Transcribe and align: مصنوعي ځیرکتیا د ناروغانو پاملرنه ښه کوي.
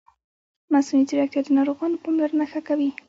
مصنوعي 0.71 1.05
ځیرکتیا 1.09 1.41
د 1.45 1.49
ناروغانو 1.57 2.01
پاملرنه 2.03 2.45
ښه 2.51 2.61
کوي. 2.67 2.89